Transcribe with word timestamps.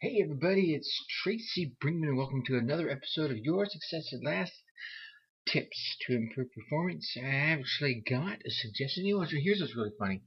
Hey 0.00 0.20
everybody, 0.20 0.74
it's 0.74 0.92
Tracy 1.22 1.76
Brinkmann 1.80 2.08
and 2.08 2.16
welcome 2.16 2.42
to 2.46 2.58
another 2.58 2.90
episode 2.90 3.30
of 3.30 3.36
Your 3.36 3.66
Success 3.66 4.12
at 4.12 4.24
Last 4.24 4.50
Tips 5.46 5.96
to 6.00 6.16
Improve 6.16 6.48
Performance. 6.52 7.16
I 7.16 7.28
actually 7.28 8.02
got 8.04 8.38
a 8.44 8.50
suggestion. 8.50 9.04
You 9.04 9.20
know, 9.20 9.26
here's 9.30 9.60
what's 9.60 9.76
really 9.76 9.92
funny. 9.96 10.22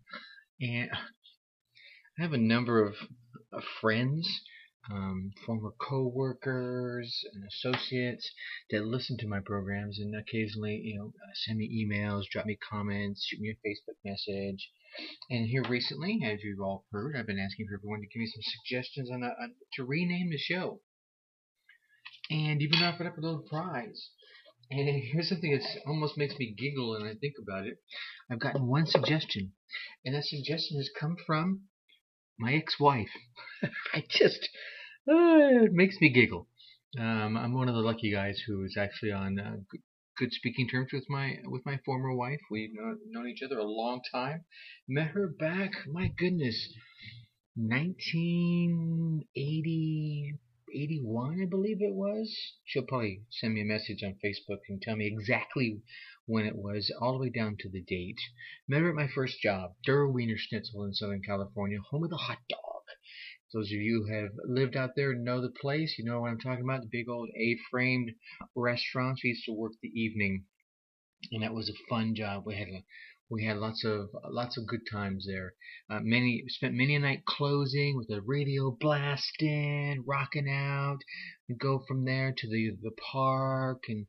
And 0.62 0.90
I 2.18 2.22
have 2.22 2.32
a 2.32 2.38
number 2.38 2.86
of, 2.86 2.96
friends, 3.82 4.44
um, 4.90 5.34
former 5.46 5.74
co-workers 5.78 7.22
and 7.34 7.44
associates 7.44 8.32
that 8.70 8.86
listen 8.86 9.18
to 9.18 9.28
my 9.28 9.42
programs 9.46 10.00
and 10.00 10.16
occasionally, 10.16 10.80
you 10.86 10.98
know, 10.98 11.12
send 11.34 11.58
me 11.58 11.86
emails, 11.86 12.24
drop 12.32 12.46
me 12.46 12.58
comments, 12.72 13.26
shoot 13.28 13.42
me 13.42 13.50
a 13.50 13.68
Facebook 13.68 13.98
message. 14.06 14.70
And 15.30 15.48
here 15.48 15.64
recently, 15.64 16.22
as 16.24 16.44
you've 16.44 16.62
all 16.62 16.86
heard, 16.92 17.16
I've 17.16 17.28
been 17.28 17.40
asking 17.40 17.68
for 17.68 17.76
everyone 17.76 18.02
to 18.02 18.08
give 18.08 18.20
me 18.20 18.28
some 18.28 18.44
suggestions 18.44 19.10
on, 19.12 19.24
a, 19.24 19.32
to 19.74 19.86
rename 19.86 20.30
the 20.30 20.38
show, 20.38 20.82
and 22.30 22.62
even 22.62 22.84
offered 22.84 23.08
up 23.08 23.18
a 23.18 23.22
little 23.22 23.46
prize. 23.50 24.10
And 24.72 24.88
here's 25.12 25.30
something 25.30 25.52
that 25.52 25.66
almost 25.86 26.18
makes 26.18 26.38
me 26.38 26.56
giggle 26.58 26.92
when 26.92 27.08
I 27.08 27.16
think 27.16 27.36
about 27.42 27.68
it. 27.68 27.78
I've 28.30 28.40
gotten 28.40 28.68
one 28.68 28.86
suggestion, 28.86 29.54
and 30.04 30.16
that 30.16 30.26
suggestion 30.26 30.78
has 30.78 30.90
come 31.00 31.18
from 31.26 31.64
my 32.38 32.54
ex-wife. 32.54 33.12
I 33.94 34.04
just, 34.10 34.50
uh, 35.10 35.64
it 35.66 35.74
makes 35.74 35.98
me 36.02 36.10
giggle. 36.10 36.48
Um, 36.98 37.38
I'm 37.38 37.54
one 37.54 37.68
of 37.68 37.76
the 37.76 37.82
lucky 37.82 38.12
guys 38.12 38.42
who 38.48 38.64
is 38.64 38.78
actually 38.78 39.12
on 39.12 39.40
uh, 39.40 39.58
good 40.18 40.32
speaking 40.32 40.70
terms 40.70 40.94
with 40.94 41.10
my 41.10 41.40
with 41.46 41.66
my 41.66 41.78
former 41.86 42.14
wife. 42.14 42.40
We've 42.50 42.74
known, 42.74 43.28
each 43.28 43.44
other 43.44 43.58
a 43.58 43.66
long 43.66 44.00
time. 44.12 44.46
Met 44.88 45.10
her 45.10 45.28
back, 45.28 45.74
my 45.88 46.08
goodness, 46.18 46.74
1980, 47.56 50.36
81, 50.74 51.42
I 51.42 51.46
believe 51.46 51.82
it 51.82 51.94
was. 51.94 52.34
She'll 52.64 52.84
probably 52.84 53.24
send 53.30 53.56
me 53.56 53.62
a 53.62 53.66
message 53.66 54.04
on 54.04 54.16
Facebook 54.24 54.60
and 54.70 54.82
tell 54.82 54.96
me 54.96 55.08
exactly 55.08 55.82
when 56.26 56.46
it 56.46 56.56
was, 56.56 56.90
all 57.02 57.12
the 57.14 57.20
way 57.20 57.30
down 57.30 57.58
to 57.60 57.70
the 57.70 57.82
date. 57.82 58.20
Met 58.68 58.82
her 58.82 58.90
at 58.90 58.96
my 58.96 59.08
first 59.08 59.40
job, 59.42 59.76
Der 59.86 60.08
Wienerschnitzel 60.08 60.86
in 60.86 60.94
Southern 60.94 61.22
California, 61.22 61.80
home 61.90 62.04
of 62.04 62.10
the 62.10 62.18
hot 62.18 62.40
dog. 62.50 62.75
Those 63.54 63.68
of 63.68 63.80
you 63.80 64.04
who 64.04 64.14
have 64.14 64.32
lived 64.44 64.76
out 64.76 64.92
there 64.96 65.14
know 65.14 65.40
the 65.40 65.50
place, 65.50 65.98
you 65.98 66.06
know 66.06 66.22
what 66.22 66.32
I'm 66.32 66.40
talking 66.40 66.64
about. 66.64 66.82
The 66.82 66.90
big 66.92 67.08
old 67.08 67.30
A-framed 67.36 68.12
restaurants. 68.56 69.22
We 69.24 69.30
used 69.30 69.46
to 69.46 69.54
work 69.54 69.74
the 69.82 69.90
evening, 69.90 70.46
and 71.32 71.44
that 71.44 71.54
was 71.54 71.70
a 71.70 71.88
fun 71.90 72.16
job. 72.16 72.44
We 72.46 72.56
had 72.56 72.68
a, 72.68 72.84
we 73.30 73.46
had 73.46 73.58
lots 73.58 73.84
of 73.86 74.10
lots 74.30 74.58
of 74.58 74.68
good 74.68 74.82
times 74.92 75.26
there. 75.28 75.54
Uh, 75.90 76.00
many 76.02 76.44
spent 76.48 76.74
many 76.74 76.96
a 76.96 77.00
night 77.00 77.26
closing 77.26 77.96
with 77.98 78.08
the 78.08 78.22
radio 78.22 78.72
blasting, 78.72 80.04
rocking 80.06 80.50
out. 80.50 81.00
We 81.48 81.56
go 81.56 81.84
from 81.88 82.06
there 82.06 82.34
to 82.36 82.50
the 82.50 82.78
the 82.82 82.92
park 83.12 83.84
and 83.88 84.08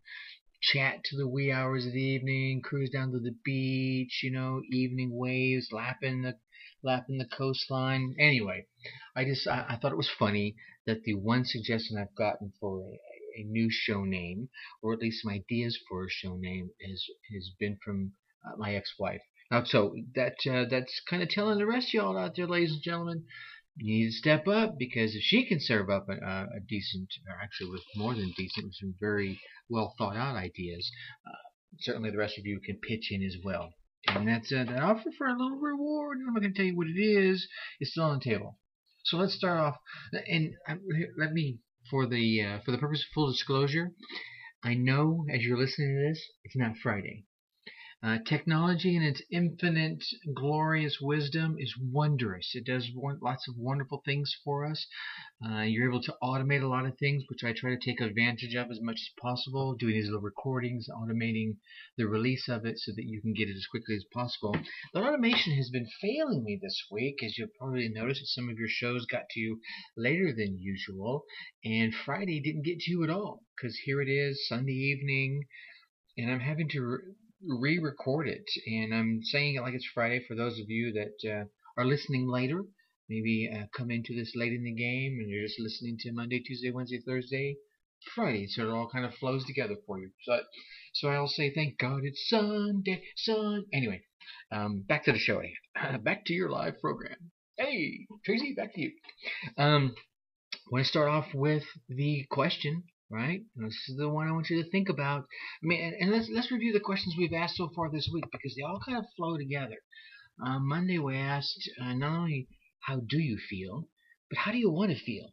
chat 0.61 1.05
to 1.05 1.17
the 1.17 1.29
wee 1.29 1.53
hours 1.53 1.87
of 1.87 1.93
the 1.93 2.03
evening, 2.03 2.63
cruise 2.63 2.91
down 2.91 3.13
to 3.13 3.21
the 3.21 3.37
beach, 3.45 4.21
you 4.23 4.33
know, 4.33 4.63
evening 4.73 5.11
waves, 5.13 5.69
lapping 5.71 6.23
the 6.23 6.37
lapping 6.83 7.19
the 7.19 7.25
coastline. 7.25 8.15
Anyway, 8.19 8.67
I 9.15 9.25
just 9.25 9.47
I, 9.47 9.67
I, 9.69 9.77
thought 9.77 9.93
it 9.93 9.97
was 9.97 10.09
funny 10.09 10.57
that 10.87 11.03
the 11.03 11.15
one 11.15 11.45
suggestion 11.45 11.99
I've 11.99 12.15
gotten 12.15 12.53
for 12.61 12.81
a, 12.81 13.41
a, 13.41 13.45
new 13.45 13.69
show 13.71 14.05
name, 14.05 14.49
or 14.83 14.93
at 14.93 15.01
least 15.01 15.23
some 15.23 15.33
ideas 15.33 15.79
for 15.89 16.05
a 16.05 16.11
show 16.11 16.37
name, 16.37 16.71
is 16.81 17.09
has 17.33 17.51
been 17.59 17.79
from 17.85 18.13
uh, 18.47 18.57
my 18.57 18.75
ex-wife. 18.75 19.23
Now, 19.51 19.65
so 19.65 19.95
that 20.15 20.37
uh, 20.51 20.65
that's 20.69 21.01
kind 21.09 21.23
of 21.23 21.29
telling 21.29 21.59
the 21.59 21.67
rest 21.67 21.89
of 21.89 21.95
y'all 21.95 22.19
out 22.19 22.37
there, 22.37 22.47
ladies 22.47 22.73
and 22.73 22.83
gentlemen, 22.83 23.25
you 23.77 23.99
need 23.99 24.07
to 24.07 24.13
step 24.13 24.49
up 24.49 24.79
because 24.79 25.15
if 25.15 25.23
she 25.23 25.47
can 25.47 25.61
serve 25.61 25.91
up 25.91 26.09
a, 26.09 26.15
a 26.15 26.61
decent, 26.69 27.09
or 27.29 27.41
actually 27.43 27.71
with 27.71 27.83
more 27.95 28.15
than 28.15 28.33
decent, 28.37 28.67
with 28.67 28.75
some 28.75 28.95
very 28.99 29.41
well 29.69 29.95
thought 29.99 30.17
out 30.17 30.37
ideas, 30.37 30.91
uh, 31.27 31.37
certainly 31.81 32.11
the 32.11 32.19
rest 32.19 32.39
of 32.39 32.47
you 32.47 32.61
can 32.61 32.79
pitch 32.79 33.11
in 33.11 33.23
as 33.23 33.37
well. 33.45 33.73
And 34.09 34.29
that's 34.29 34.51
an 34.53 34.69
offer 34.79 35.11
for 35.19 35.27
a 35.27 35.33
little 35.33 35.59
reward. 35.59 36.19
I'm 36.19 36.33
not 36.33 36.41
going 36.41 36.53
to 36.53 36.57
tell 36.57 36.67
you 36.67 36.77
what 36.77 36.87
it 36.87 37.01
is. 37.01 37.47
It's 37.81 37.91
still 37.91 38.05
on 38.05 38.19
the 38.19 38.25
table. 38.25 38.59
So 39.05 39.19
let's 39.19 39.35
start 39.35 39.61
off. 39.61 39.77
And 40.27 40.55
let 41.19 41.33
me, 41.33 41.59
for 41.91 42.07
the 42.07 42.43
uh, 42.43 42.59
for 42.65 42.73
the 42.73 42.79
purpose 42.79 43.03
of 43.03 43.13
full 43.15 43.31
disclosure, 43.31 43.93
I 44.65 44.75
know 44.75 45.27
as 45.33 45.43
you're 45.43 45.59
listening 45.59 45.97
to 45.97 46.09
this, 46.09 46.27
it's 46.45 46.57
not 46.57 46.79
Friday. 46.83 47.26
Uh, 48.07 48.19
technology 48.25 48.95
in 48.95 49.03
its 49.03 49.21
infinite, 49.33 50.05
glorious 50.33 50.99
wisdom 51.01 51.57
is 51.59 51.75
wondrous. 51.91 52.53
It 52.55 52.65
does 52.65 52.89
lots 52.95 53.49
of 53.49 53.57
wonderful 53.59 54.01
things 54.05 54.33
for 54.45 54.65
us. 54.65 54.87
Uh, 55.45 55.63
you're 55.63 55.89
able 55.89 56.03
to 56.03 56.15
automate 56.23 56.63
a 56.63 56.69
lot 56.69 56.87
of 56.87 56.97
things, 56.99 57.25
which 57.29 57.43
I 57.43 57.53
try 57.53 57.71
to 57.71 57.85
take 57.85 58.01
advantage 58.01 58.55
of 58.55 58.71
as 58.71 58.81
much 58.81 58.95
as 58.95 59.11
possible, 59.21 59.75
doing 59.75 59.95
these 59.95 60.05
little 60.05 60.21
recordings, 60.21 60.87
automating 60.89 61.57
the 61.97 62.07
release 62.07 62.49
of 62.49 62.65
it 62.65 62.79
so 62.79 62.93
that 62.95 63.07
you 63.07 63.21
can 63.21 63.35
get 63.35 63.49
it 63.49 63.57
as 63.57 63.67
quickly 63.67 63.97
as 63.97 64.05
possible. 64.13 64.57
But 64.95 65.03
automation 65.03 65.57
has 65.57 65.71
been 65.71 65.89
failing 66.01 66.45
me 66.45 66.61
this 66.63 66.81
week, 66.93 67.25
as 67.25 67.37
you'll 67.37 67.49
probably 67.59 67.89
notice 67.89 68.21
that 68.21 68.27
some 68.27 68.49
of 68.49 68.57
your 68.57 68.69
shows 68.69 69.05
got 69.07 69.29
to 69.31 69.41
you 69.41 69.59
later 69.97 70.33
than 70.33 70.61
usual, 70.61 71.25
and 71.65 71.93
Friday 71.93 72.41
didn't 72.41 72.67
get 72.67 72.79
to 72.79 72.91
you 72.93 73.03
at 73.03 73.11
all, 73.11 73.43
because 73.57 73.77
here 73.85 74.01
it 74.01 74.09
is, 74.09 74.47
Sunday 74.47 74.75
evening, 74.75 75.43
and 76.17 76.31
I'm 76.31 76.39
having 76.39 76.69
to 76.69 77.01
re-record 77.47 78.29
it, 78.29 78.45
and 78.67 78.95
I'm 78.95 79.21
saying 79.23 79.57
it 79.57 79.63
like 79.63 79.75
it's 79.75 79.89
Friday 79.93 80.25
for 80.27 80.35
those 80.35 80.59
of 80.59 80.69
you 80.69 80.93
that 80.93 81.31
uh, 81.31 81.45
are 81.77 81.85
listening 81.87 82.29
later. 82.29 82.65
Maybe 83.09 83.49
uh, 83.53 83.67
come 83.77 83.91
into 83.91 84.15
this 84.15 84.33
late 84.35 84.53
in 84.53 84.65
the 84.65 84.75
game, 84.75 85.19
and 85.21 85.31
you're 85.31 85.47
just 85.47 85.61
listening 85.61 85.97
to 86.01 86.13
Monday, 86.13 86.41
Tuesday, 86.41 86.71
Wednesday, 86.71 87.01
Thursday, 87.07 87.57
Friday, 88.15 88.47
so 88.49 88.63
it 88.63 88.71
all 88.71 88.89
kind 88.89 89.05
of 89.05 89.15
flows 89.15 89.45
together 89.45 89.77
for 89.87 89.99
you. 89.99 90.11
So, 90.23 90.41
so 90.95 91.09
I'll 91.09 91.29
say, 91.29 91.53
thank 91.55 91.79
God 91.79 92.01
it's 92.05 92.29
Sunday, 92.29 93.03
Sun. 93.17 93.67
Anyway, 93.73 94.03
um, 94.51 94.85
back 94.87 95.05
to 95.05 95.13
the 95.13 95.19
show. 95.19 95.41
back 96.03 96.25
to 96.27 96.33
your 96.33 96.51
live 96.51 96.81
program. 96.81 97.31
Hey, 97.57 98.07
Tracy, 98.25 98.55
back 98.55 98.75
to 98.75 98.81
you. 98.81 98.93
Um, 99.57 99.95
want 100.71 100.85
to 100.85 100.89
start 100.91 101.09
off 101.09 101.33
with 101.33 101.65
the 101.89 102.27
question 102.31 102.85
right? 103.11 103.43
And 103.57 103.67
this 103.67 103.89
is 103.89 103.97
the 103.97 104.09
one 104.09 104.29
I 104.29 104.33
want 104.33 104.51
you 104.51 104.63
to 104.63 104.71
think 104.71 104.89
about. 104.89 105.27
I 105.63 105.67
mean, 105.67 105.81
and, 105.81 105.95
and, 106.01 106.11
let's 106.11 106.29
let's 106.33 106.51
review 106.51 106.73
the 106.73 106.81
questions 106.81 107.15
we've 107.17 107.33
asked 107.33 107.57
so 107.57 107.71
far 107.75 107.91
this 107.91 108.09
week 108.13 108.25
because 108.33 108.55
they 108.57 108.63
all 108.63 108.81
kind 108.85 108.99
of 108.99 109.05
flow 109.17 109.37
together. 109.37 109.77
Uh, 110.45 110.59
Monday 110.59 110.99
we 110.99 111.17
asked 111.17 111.71
uh, 111.81 111.95
not 111.95 112.19
only 112.19 112.49
how 112.81 113.01
do 113.01 113.19
you 113.19 113.39
feel, 113.39 113.89
but 114.29 114.39
how 114.39 114.53
do 114.53 114.59
you 114.59 114.71
want 114.71 114.91
to 114.91 115.05
feel. 115.05 115.31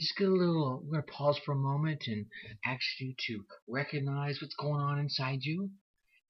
Just 0.00 0.16
get 0.16 0.28
a 0.28 0.32
little. 0.32 0.82
We're 0.84 1.00
gonna 1.00 1.12
pause 1.12 1.38
for 1.44 1.52
a 1.52 1.56
moment 1.56 2.04
and 2.06 2.26
ask 2.66 2.82
you 2.98 3.14
to 3.28 3.44
recognize 3.68 4.40
what's 4.40 4.56
going 4.56 4.80
on 4.80 4.98
inside 4.98 5.40
you, 5.42 5.70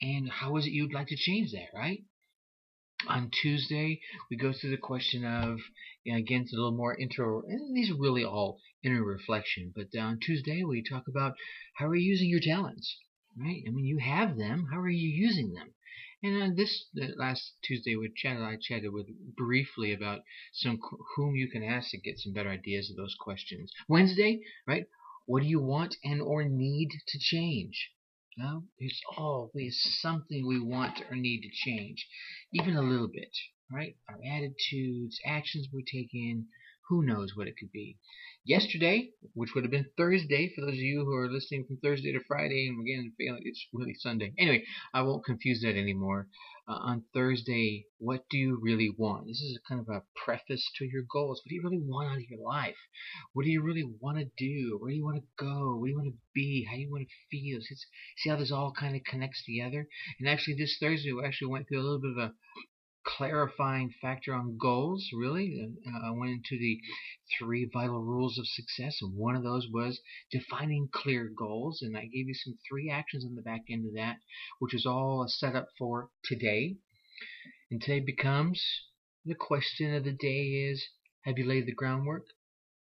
and 0.00 0.30
how 0.30 0.56
is 0.56 0.66
it 0.66 0.72
you'd 0.72 0.92
like 0.92 1.08
to 1.08 1.16
change 1.16 1.52
that, 1.52 1.68
right? 1.74 2.04
On 3.08 3.30
Tuesday, 3.30 4.00
we 4.30 4.36
go 4.36 4.52
through 4.52 4.70
the 4.70 4.76
question 4.76 5.24
of, 5.24 5.58
you 6.04 6.12
know, 6.12 6.18
again, 6.18 6.42
it's 6.42 6.52
a 6.52 6.56
little 6.56 6.76
more 6.76 6.96
intro, 6.96 7.42
and 7.48 7.76
these 7.76 7.90
are 7.90 7.98
really 7.98 8.24
all 8.24 8.60
inner 8.84 9.02
reflection, 9.02 9.72
but 9.74 9.88
uh, 9.96 10.00
on 10.00 10.18
Tuesday, 10.20 10.62
we 10.64 10.82
talk 10.82 11.08
about 11.08 11.34
how 11.76 11.86
are 11.86 11.94
you 11.94 12.10
using 12.10 12.28
your 12.28 12.40
talents, 12.40 12.96
right? 13.36 13.62
I 13.66 13.70
mean, 13.70 13.84
you 13.84 13.98
have 13.98 14.36
them, 14.36 14.66
how 14.72 14.80
are 14.80 14.88
you 14.88 15.08
using 15.08 15.52
them? 15.52 15.74
And 16.22 16.40
on 16.40 16.54
this 16.54 16.86
last 17.16 17.54
Tuesday, 17.64 17.96
we 17.96 18.12
chatted. 18.14 18.42
I 18.42 18.56
chatted 18.60 18.92
with 18.92 19.06
briefly 19.36 19.92
about 19.92 20.20
some 20.52 20.78
whom 21.16 21.34
you 21.34 21.48
can 21.48 21.64
ask 21.64 21.90
to 21.90 21.98
get 21.98 22.20
some 22.20 22.32
better 22.32 22.50
ideas 22.50 22.88
of 22.90 22.96
those 22.96 23.16
questions. 23.18 23.72
Wednesday, 23.88 24.40
right? 24.64 24.86
What 25.26 25.42
do 25.42 25.48
you 25.48 25.60
want 25.60 25.96
and 26.04 26.22
or 26.22 26.44
need 26.44 26.90
to 27.08 27.18
change? 27.18 27.90
No, 28.38 28.64
there's 28.80 29.00
always 29.18 29.78
something 30.00 30.46
we 30.46 30.58
want 30.58 31.00
or 31.10 31.16
need 31.16 31.42
to 31.42 31.50
change, 31.70 32.06
even 32.52 32.76
a 32.76 32.82
little 32.82 33.08
bit, 33.08 33.30
right? 33.70 33.96
Our 34.08 34.18
attitudes, 34.24 35.20
actions 35.26 35.68
we're 35.72 35.82
taking, 35.82 36.46
who 36.88 37.04
knows 37.04 37.32
what 37.36 37.46
it 37.46 37.56
could 37.58 37.70
be. 37.72 37.98
Yesterday, 38.44 39.10
which 39.34 39.54
would 39.54 39.62
have 39.62 39.70
been 39.70 39.86
Thursday 39.96 40.52
for 40.52 40.62
those 40.62 40.74
of 40.74 40.80
you 40.80 41.04
who 41.04 41.14
are 41.14 41.30
listening 41.30 41.64
from 41.64 41.76
Thursday 41.76 42.10
to 42.10 42.18
Friday, 42.26 42.66
and 42.66 42.80
again, 42.80 43.12
it's 43.44 43.68
really 43.72 43.94
Sunday. 43.94 44.32
Anyway, 44.36 44.64
I 44.92 45.02
won't 45.02 45.24
confuse 45.24 45.60
that 45.60 45.76
anymore. 45.76 46.26
Uh, 46.66 46.72
on 46.72 47.04
Thursday, 47.14 47.86
what 47.98 48.24
do 48.30 48.38
you 48.38 48.58
really 48.60 48.90
want? 48.98 49.28
This 49.28 49.40
is 49.40 49.60
kind 49.68 49.80
of 49.80 49.88
a 49.88 50.02
preface 50.16 50.68
to 50.76 50.84
your 50.84 51.04
goals. 51.12 51.40
What 51.40 51.50
do 51.50 51.54
you 51.54 51.62
really 51.62 51.84
want 51.84 52.08
out 52.08 52.16
of 52.16 52.28
your 52.28 52.40
life? 52.40 52.74
What 53.32 53.44
do 53.44 53.50
you 53.50 53.62
really 53.62 53.88
want 54.00 54.18
to 54.18 54.28
do? 54.36 54.76
Where 54.80 54.90
do 54.90 54.96
you 54.96 55.04
want 55.04 55.18
to 55.18 55.44
go? 55.44 55.76
What 55.76 55.86
do 55.86 55.90
you 55.90 55.96
want 55.96 56.08
to 56.08 56.18
be? 56.34 56.66
How 56.68 56.74
do 56.74 56.80
you 56.80 56.90
want 56.90 57.06
to 57.06 57.14
feel? 57.30 57.60
See 58.16 58.30
how 58.30 58.36
this 58.36 58.50
all 58.50 58.72
kind 58.72 58.96
of 58.96 59.04
connects 59.04 59.44
together? 59.44 59.86
And 60.18 60.28
actually, 60.28 60.56
this 60.58 60.78
Thursday, 60.80 61.12
we 61.12 61.24
actually 61.24 61.52
went 61.52 61.68
through 61.68 61.80
a 61.80 61.86
little 61.86 62.00
bit 62.00 62.10
of 62.10 62.18
a 62.18 62.32
clarifying 63.04 63.90
factor 64.00 64.34
on 64.34 64.56
goals, 64.58 65.10
really. 65.12 65.70
Uh, 65.86 66.06
I 66.06 66.10
went 66.10 66.32
into 66.32 66.58
the 66.58 66.80
three 67.38 67.64
vital 67.72 68.02
rules 68.02 68.38
of 68.38 68.46
success, 68.46 68.98
and 69.02 69.16
one 69.16 69.36
of 69.36 69.42
those 69.42 69.68
was 69.68 70.00
defining 70.30 70.88
clear 70.92 71.28
goals. 71.28 71.82
And 71.82 71.96
I 71.96 72.06
gave 72.06 72.28
you 72.28 72.34
some 72.34 72.58
three 72.68 72.90
actions 72.90 73.24
on 73.24 73.34
the 73.34 73.42
back 73.42 73.62
end 73.70 73.86
of 73.86 73.94
that, 73.94 74.18
which 74.58 74.74
is 74.74 74.86
all 74.86 75.22
a 75.22 75.28
setup 75.28 75.68
for 75.78 76.10
today. 76.24 76.76
And 77.70 77.80
today 77.80 78.00
becomes 78.00 78.62
the 79.24 79.34
question 79.34 79.94
of 79.94 80.04
the 80.04 80.12
day 80.12 80.68
is 80.70 80.84
Have 81.24 81.38
you 81.38 81.44
laid 81.44 81.66
the 81.66 81.72
groundwork? 81.72 82.26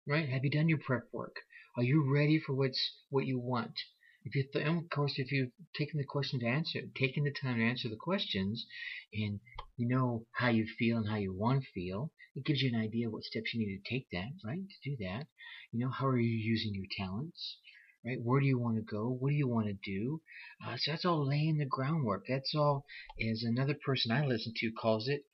Right? 0.07 0.27
Have 0.29 0.43
you 0.43 0.49
done 0.49 0.69
your 0.69 0.79
prep 0.79 1.03
work? 1.13 1.37
Are 1.77 1.83
you 1.83 2.11
ready 2.13 2.39
for 2.39 2.53
what's 2.53 2.99
what 3.09 3.25
you 3.25 3.39
want? 3.39 3.79
If 4.25 4.35
you 4.35 4.43
th- 4.53 4.65
of 4.65 4.89
course, 4.89 5.19
if 5.19 5.31
you've 5.33 5.51
taken 5.75 5.97
the 5.97 6.05
question 6.05 6.39
to 6.39 6.47
answer, 6.47 6.81
taken 6.95 7.25
the 7.25 7.31
time 7.31 7.57
to 7.57 7.65
answer 7.65 7.89
the 7.89 7.97
questions, 7.97 8.65
and 9.13 9.41
you 9.75 9.87
know 9.87 10.25
how 10.31 10.47
you 10.47 10.65
feel 10.65 10.97
and 10.97 11.09
how 11.09 11.17
you 11.17 11.33
want 11.33 11.63
to 11.63 11.71
feel, 11.71 12.11
it 12.33 12.45
gives 12.45 12.61
you 12.61 12.69
an 12.73 12.79
idea 12.79 13.07
of 13.07 13.13
what 13.13 13.25
steps 13.25 13.53
you 13.53 13.59
need 13.59 13.77
to 13.77 13.89
take 13.89 14.07
that, 14.11 14.31
right? 14.45 14.61
To 14.61 14.89
do 14.89 14.95
that, 15.03 15.27
you 15.71 15.79
know, 15.79 15.89
how 15.89 16.07
are 16.07 16.17
you 16.17 16.37
using 16.37 16.73
your 16.73 16.87
talents? 16.97 17.57
Right? 18.05 18.21
Where 18.21 18.39
do 18.39 18.45
you 18.45 18.57
want 18.57 18.77
to 18.77 18.81
go? 18.81 19.09
What 19.09 19.29
do 19.29 19.35
you 19.35 19.47
want 19.47 19.67
to 19.67 19.73
do? 19.73 20.21
Uh, 20.65 20.77
so 20.77 20.91
that's 20.91 21.05
all 21.05 21.27
laying 21.27 21.57
the 21.57 21.65
groundwork. 21.65 22.23
That's 22.27 22.55
all, 22.55 22.85
as 23.19 23.43
another 23.43 23.75
person 23.75 24.11
I 24.11 24.25
listen 24.25 24.53
to 24.57 24.71
calls 24.71 25.07
it, 25.09 25.25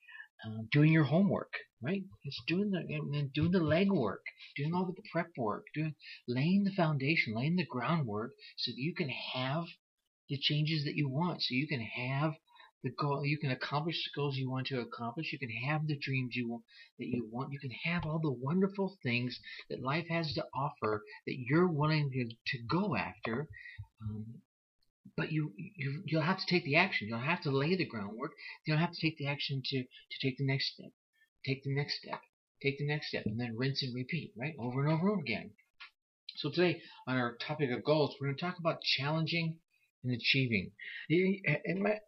uh, 0.43 0.63
doing 0.71 0.91
your 0.91 1.05
homework, 1.05 1.53
right? 1.81 2.03
It's 2.23 2.41
doing 2.47 2.71
the 2.71 3.29
doing 3.33 3.51
the 3.51 3.59
legwork, 3.59 4.23
doing 4.55 4.73
all 4.73 4.85
the 4.85 5.01
prep 5.11 5.31
work, 5.37 5.65
doing 5.73 5.95
laying 6.27 6.63
the 6.63 6.71
foundation, 6.71 7.33
laying 7.35 7.55
the 7.55 7.65
groundwork, 7.65 8.33
so 8.57 8.71
that 8.71 8.77
you 8.77 8.93
can 8.93 9.09
have 9.09 9.65
the 10.29 10.37
changes 10.37 10.83
that 10.85 10.95
you 10.95 11.09
want, 11.09 11.41
so 11.41 11.55
you 11.55 11.67
can 11.67 11.81
have 11.81 12.33
the 12.83 12.91
goal, 12.91 13.25
you 13.25 13.37
can 13.37 13.51
accomplish 13.51 13.95
the 13.95 14.19
goals 14.19 14.37
you 14.37 14.49
want 14.49 14.67
to 14.67 14.79
accomplish. 14.79 15.33
You 15.33 15.39
can 15.39 15.49
have 15.49 15.85
the 15.87 15.97
dreams 15.97 16.35
you 16.35 16.49
want, 16.49 16.63
that 16.97 17.07
you 17.07 17.27
want. 17.29 17.51
You 17.51 17.59
can 17.59 17.71
have 17.83 18.05
all 18.05 18.19
the 18.19 18.31
wonderful 18.31 18.97
things 19.03 19.37
that 19.69 19.83
life 19.83 20.05
has 20.09 20.33
to 20.33 20.45
offer 20.53 21.03
that 21.27 21.37
you're 21.37 21.67
willing 21.67 22.09
to, 22.11 22.25
to 22.25 22.63
go 22.69 22.95
after. 22.95 23.47
Um, 24.01 24.25
but 25.17 25.31
you, 25.31 25.51
you 25.57 26.03
you'll 26.05 26.21
have 26.21 26.37
to 26.37 26.45
take 26.47 26.63
the 26.63 26.77
action. 26.77 27.09
You'll 27.09 27.19
have 27.19 27.41
to 27.41 27.51
lay 27.51 27.75
the 27.75 27.85
groundwork. 27.85 28.31
You'll 28.65 28.77
have 28.77 28.93
to 28.93 29.01
take 29.01 29.17
the 29.17 29.27
action 29.27 29.61
to 29.65 29.81
to 29.81 30.17
take 30.21 30.37
the 30.37 30.45
next 30.45 30.73
step. 30.73 30.91
Take 31.45 31.63
the 31.63 31.75
next 31.75 32.01
step. 32.01 32.19
Take 32.61 32.77
the 32.77 32.87
next 32.87 33.07
step, 33.07 33.23
and 33.25 33.39
then 33.39 33.55
rinse 33.55 33.81
and 33.83 33.95
repeat, 33.95 34.33
right, 34.37 34.53
over 34.59 34.83
and 34.83 34.91
over 34.91 35.13
again. 35.17 35.51
So 36.35 36.49
today, 36.49 36.81
on 37.07 37.17
our 37.17 37.37
topic 37.37 37.69
of 37.71 37.83
goals, 37.83 38.15
we're 38.19 38.27
going 38.27 38.37
to 38.37 38.41
talk 38.41 38.59
about 38.59 38.81
challenging 38.81 39.57
and 40.03 40.13
achieving. 40.13 40.71
My, 41.79 41.99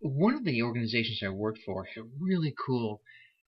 one 0.00 0.34
of 0.34 0.44
the 0.44 0.62
organizations 0.62 1.20
I 1.24 1.28
worked 1.28 1.60
for 1.64 1.84
had 1.84 2.02
a 2.02 2.08
really 2.20 2.54
cool, 2.66 3.02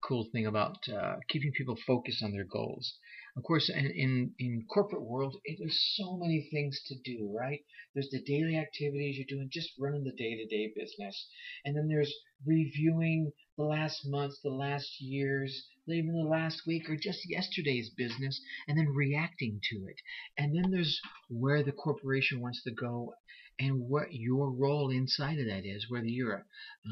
cool 0.04 0.28
thing 0.32 0.46
about 0.46 0.78
uh, 0.94 1.16
keeping 1.30 1.52
people 1.58 1.78
focused 1.88 2.24
on 2.24 2.32
their 2.32 2.46
goals. 2.46 2.94
Of 3.38 3.44
course, 3.44 3.70
in, 3.70 3.86
in, 3.86 4.32
in 4.40 4.66
corporate 4.74 5.04
world, 5.04 5.36
there's 5.60 5.96
so 5.96 6.18
many 6.18 6.48
things 6.52 6.82
to 6.88 6.96
do, 7.04 7.34
right? 7.38 7.60
There's 7.94 8.10
the 8.10 8.22
daily 8.22 8.58
activities 8.58 9.18
you're 9.18 9.38
doing, 9.38 9.50
just 9.52 9.72
running 9.80 10.04
the 10.04 10.12
day-to-day 10.12 10.74
business. 10.76 11.28
And 11.64 11.76
then 11.76 11.88
there's 11.88 12.14
reviewing 12.46 13.32
the 13.58 13.64
last 13.64 14.06
months, 14.06 14.40
the 14.44 14.50
last 14.50 15.02
years, 15.02 15.68
even 15.88 16.14
the 16.14 16.30
last 16.30 16.62
week, 16.68 16.90
or 16.90 16.96
just 16.96 17.28
yesterday's 17.30 17.90
business, 17.90 18.40
and 18.68 18.78
then 18.78 18.88
reacting 18.90 19.60
to 19.72 19.88
it. 19.88 20.00
And 20.38 20.56
then 20.56 20.70
there's 20.70 21.02
where 21.30 21.64
the 21.64 21.72
corporation 21.72 22.40
wants 22.40 22.62
to 22.64 22.72
go 22.72 23.14
and 23.60 23.90
what 23.90 24.14
your 24.14 24.52
role 24.52 24.92
inside 24.92 25.40
of 25.40 25.48
that 25.48 25.66
is, 25.66 25.90
whether 25.90 26.06
you're 26.06 26.34
a, 26.34 26.40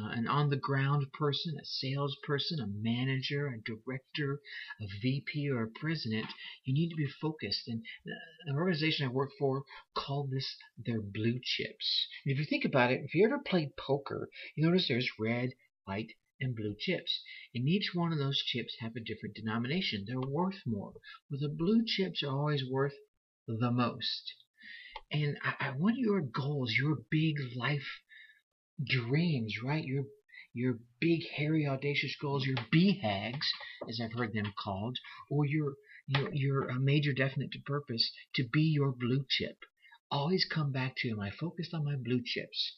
uh, 0.01 0.09
an 0.13 0.27
on 0.27 0.50
the 0.50 0.57
ground 0.57 1.06
person, 1.13 1.56
a 1.62 1.65
salesperson, 1.65 2.59
a 2.59 2.65
manager, 2.68 3.47
a 3.47 3.61
director, 3.61 4.41
a 4.81 4.88
VP, 5.01 5.47
or 5.51 5.63
a 5.63 5.79
president, 5.79 6.25
you 6.63 6.73
need 6.73 6.89
to 6.89 6.95
be 6.95 7.07
focused. 7.21 7.68
And 7.68 7.83
an 8.47 8.56
organization 8.56 9.06
I 9.06 9.11
work 9.11 9.29
for 9.38 9.63
called 9.94 10.31
this 10.31 10.56
their 10.83 11.01
blue 11.01 11.39
chips. 11.44 12.07
And 12.25 12.33
if 12.33 12.39
you 12.39 12.45
think 12.45 12.65
about 12.65 12.91
it, 12.91 13.01
if 13.06 13.13
you 13.13 13.25
ever 13.25 13.38
played 13.38 13.77
poker, 13.77 14.29
you 14.56 14.65
notice 14.65 14.88
there's 14.88 15.11
red, 15.19 15.51
white, 15.83 16.13
and 16.39 16.55
blue 16.55 16.75
chips. 16.77 17.21
And 17.53 17.67
each 17.67 17.91
one 17.93 18.11
of 18.11 18.19
those 18.19 18.41
chips 18.41 18.75
have 18.79 18.95
a 18.95 18.99
different 18.99 19.35
denomination. 19.35 20.05
They're 20.05 20.19
worth 20.19 20.61
more. 20.65 20.93
Well, 21.29 21.39
the 21.39 21.49
blue 21.49 21.83
chips 21.85 22.23
are 22.23 22.31
always 22.31 22.63
worth 22.69 22.95
the 23.47 23.71
most. 23.71 24.33
And 25.11 25.37
I, 25.43 25.69
I 25.69 25.71
want 25.71 25.97
your 25.97 26.21
goals, 26.21 26.73
your 26.77 26.97
big 27.09 27.35
life 27.55 28.01
dreams, 28.83 29.55
right? 29.63 29.83
Your 29.83 30.05
your 30.53 30.79
big, 31.01 31.21
hairy, 31.35 31.67
audacious 31.67 32.15
goals, 32.15 32.45
your 32.45 32.55
BHAGs, 32.71 33.45
as 33.89 33.99
I've 33.99 34.13
heard 34.13 34.33
them 34.33 34.53
called, 34.57 34.97
or 35.29 35.45
your 35.45 35.75
your 36.07 36.33
your 36.33 36.71
uh, 36.71 36.79
major 36.79 37.13
definite 37.13 37.51
to 37.51 37.59
purpose 37.59 38.11
to 38.35 38.47
be 38.47 38.61
your 38.61 38.91
blue 38.91 39.25
chip. 39.29 39.57
Always 40.09 40.45
come 40.45 40.71
back 40.71 40.95
to 40.97 41.09
am 41.09 41.19
I 41.19 41.31
focused 41.31 41.73
on 41.73 41.83
my 41.83 41.95
blue 41.95 42.21
chips? 42.23 42.75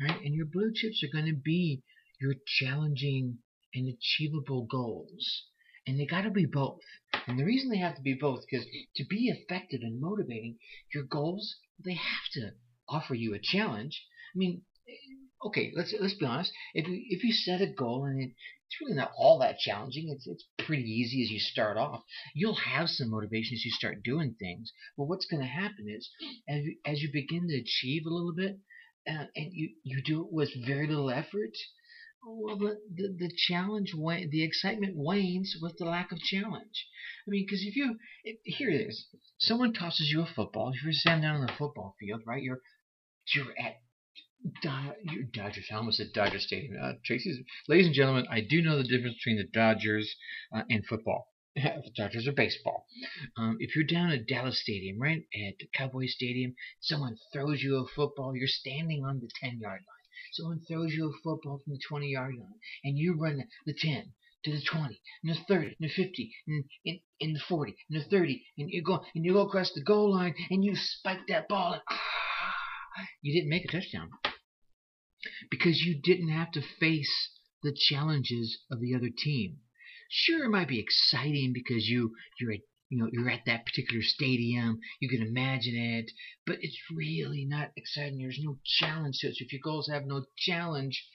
Right? 0.00 0.20
And 0.22 0.34
your 0.34 0.46
blue 0.46 0.72
chips 0.74 1.02
are 1.02 1.12
going 1.12 1.26
to 1.26 1.38
be 1.38 1.82
your 2.20 2.34
challenging 2.46 3.38
and 3.74 3.88
achievable 3.88 4.66
goals. 4.70 5.44
And 5.86 5.98
they 5.98 6.06
got 6.06 6.22
to 6.22 6.30
be 6.30 6.46
both. 6.46 6.80
And 7.26 7.38
the 7.38 7.44
reason 7.44 7.70
they 7.70 7.78
have 7.78 7.96
to 7.96 8.02
be 8.02 8.14
both, 8.14 8.44
because 8.50 8.66
to 8.96 9.04
be 9.04 9.28
effective 9.28 9.80
and 9.82 10.00
motivating, 10.00 10.58
your 10.94 11.04
goals, 11.04 11.56
they 11.82 11.94
have 11.94 12.28
to 12.32 12.52
offer 12.88 13.14
you 13.14 13.34
a 13.34 13.38
challenge. 13.38 14.04
I 14.34 14.38
mean, 14.38 14.62
okay, 15.44 15.72
let's 15.74 15.94
let's 16.00 16.14
be 16.14 16.26
honest. 16.26 16.52
If 16.74 16.88
you 16.88 17.02
if 17.08 17.24
you 17.24 17.32
set 17.32 17.60
a 17.60 17.66
goal 17.66 18.04
and 18.04 18.20
it, 18.22 18.30
it's 18.30 18.80
really 18.80 18.96
not 18.96 19.12
all 19.16 19.38
that 19.38 19.58
challenging, 19.58 20.10
it's 20.10 20.26
it's 20.26 20.44
pretty 20.58 20.84
easy 20.84 21.22
as 21.22 21.30
you 21.30 21.38
start 21.38 21.76
off. 21.76 22.02
You'll 22.34 22.54
have 22.54 22.88
some 22.88 23.10
motivation 23.10 23.54
as 23.54 23.64
you 23.64 23.70
start 23.70 24.02
doing 24.02 24.34
things. 24.38 24.72
But 24.96 25.04
what's 25.04 25.26
going 25.26 25.42
to 25.42 25.48
happen 25.48 25.86
is, 25.88 26.10
as 26.48 26.64
you, 26.64 26.76
as 26.84 27.02
you 27.02 27.10
begin 27.12 27.48
to 27.48 27.56
achieve 27.56 28.02
a 28.04 28.12
little 28.12 28.34
bit, 28.34 28.58
uh, 29.08 29.26
and 29.34 29.52
you 29.52 29.70
you 29.84 30.02
do 30.02 30.22
it 30.22 30.32
with 30.32 30.66
very 30.66 30.86
little 30.86 31.10
effort, 31.10 31.52
well, 32.28 32.58
the, 32.58 32.78
the, 32.94 33.16
the 33.18 33.32
challenge, 33.48 33.92
the 33.92 34.42
excitement 34.42 34.96
wanes 34.96 35.56
with 35.60 35.76
the 35.78 35.84
lack 35.84 36.12
of 36.12 36.18
challenge. 36.18 36.86
I 37.26 37.30
mean, 37.30 37.44
because 37.46 37.62
if 37.62 37.76
you, 37.76 37.98
here 38.44 38.70
it 38.70 38.88
is, 38.88 39.06
someone 39.38 39.72
tosses 39.72 40.10
you 40.10 40.22
a 40.22 40.26
football, 40.26 40.72
you're 40.82 40.92
standing 40.92 41.22
down 41.22 41.40
on 41.40 41.46
the 41.46 41.52
football 41.52 41.96
field, 41.98 42.22
right, 42.26 42.42
you're, 42.42 42.60
you're 43.34 43.54
at 43.58 43.76
your 45.02 45.24
Dodgers. 45.32 45.68
I 45.70 45.74
almost 45.74 45.98
said 45.98 46.12
Dodger 46.14 46.38
Stadium. 46.38 46.76
Uh, 46.80 46.92
Tracy's, 47.04 47.38
ladies 47.66 47.86
and 47.86 47.94
gentlemen, 47.94 48.26
I 48.30 48.40
do 48.40 48.62
know 48.62 48.78
the 48.78 48.84
difference 48.84 49.16
between 49.16 49.36
the 49.36 49.48
Dodgers 49.52 50.14
uh, 50.54 50.62
and 50.70 50.86
football. 50.86 51.26
the 51.56 51.90
Dodgers 51.96 52.28
are 52.28 52.32
baseball. 52.32 52.86
Um, 53.36 53.56
if 53.58 53.74
you're 53.74 53.84
down 53.84 54.10
at 54.10 54.26
Dallas 54.26 54.60
Stadium, 54.62 54.98
right 55.00 55.22
at 55.34 55.54
Cowboy 55.74 56.06
Stadium, 56.06 56.54
someone 56.80 57.16
throws 57.32 57.62
you 57.62 57.76
a 57.78 57.86
football, 57.94 58.36
you're 58.36 58.46
standing 58.46 59.04
on 59.04 59.18
the 59.20 59.28
10 59.42 59.58
yard 59.60 59.80
line. 59.80 59.97
Someone 60.32 60.60
throws 60.66 60.92
you 60.92 61.08
a 61.08 61.12
football 61.22 61.60
from 61.64 61.72
the 61.74 61.80
20 61.88 62.08
yard 62.08 62.34
line, 62.36 62.60
and 62.84 62.98
you 62.98 63.16
run 63.18 63.42
the 63.66 63.74
10 63.74 64.12
to 64.44 64.52
the 64.52 64.62
20, 64.62 65.00
and 65.24 65.34
the 65.34 65.40
30, 65.48 65.66
and 65.66 65.76
the 65.80 65.88
50, 65.88 66.34
and 66.46 66.64
in, 67.20 67.32
the 67.32 67.40
40, 67.48 67.74
and 67.90 68.00
the 68.00 68.04
30, 68.04 68.46
and 68.58 68.70
you 68.70 68.82
go 68.82 69.04
and 69.14 69.24
you 69.24 69.32
go 69.32 69.46
across 69.46 69.72
the 69.72 69.82
goal 69.82 70.12
line, 70.14 70.34
and 70.50 70.64
you 70.64 70.74
spike 70.76 71.26
that 71.28 71.48
ball, 71.48 71.72
and 71.72 71.82
ah, 71.90 73.04
you 73.22 73.32
didn't 73.32 73.50
make 73.50 73.64
a 73.64 73.72
touchdown 73.72 74.10
because 75.50 75.80
you 75.80 76.00
didn't 76.00 76.30
have 76.30 76.50
to 76.52 76.62
face 76.78 77.30
the 77.62 77.76
challenges 77.88 78.58
of 78.70 78.80
the 78.80 78.94
other 78.94 79.10
team. 79.16 79.58
Sure, 80.10 80.44
it 80.44 80.50
might 80.50 80.68
be 80.68 80.80
exciting 80.80 81.52
because 81.52 81.86
you 81.88 82.14
you're 82.40 82.52
a 82.52 82.62
you 82.88 82.98
know, 82.98 83.08
you're 83.12 83.30
at 83.30 83.44
that 83.46 83.66
particular 83.66 84.02
stadium, 84.02 84.80
you 85.00 85.08
can 85.08 85.22
imagine 85.22 85.76
it, 85.76 86.10
but 86.46 86.58
it's 86.62 86.78
really 86.94 87.44
not 87.44 87.70
exciting. 87.76 88.18
There's 88.18 88.40
no 88.42 88.58
challenge 88.64 89.18
to 89.18 89.28
it. 89.28 89.36
So 89.36 89.44
if 89.44 89.52
your 89.52 89.60
goals 89.62 89.88
have 89.88 90.06
no 90.06 90.24
challenge, 90.36 91.06